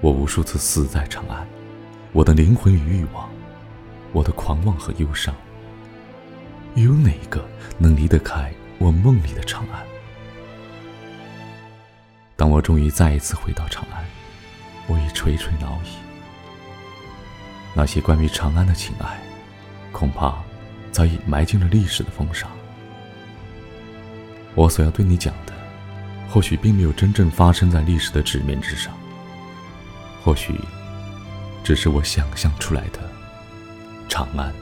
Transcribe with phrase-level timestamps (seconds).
[0.00, 1.46] 我无数次死在长安，
[2.12, 3.28] 我的灵魂与欲望，
[4.12, 5.34] 我的狂妄和忧伤，
[6.76, 7.44] 又有哪一个
[7.78, 9.84] 能离得开我梦里的长安？
[12.36, 14.04] 当我终于再一次回到长安，
[14.86, 15.88] 我已垂垂老矣。
[17.74, 19.18] 那些关于长安的情爱，
[19.90, 20.38] 恐怕
[20.92, 22.46] 早已埋进了历史的风沙。
[24.54, 25.52] 我所要对你讲的，
[26.28, 28.97] 或许并没有真正发生在历史的纸面之上。
[30.22, 30.60] 或许，
[31.64, 33.00] 只是我想象出来的
[34.08, 34.52] 长安。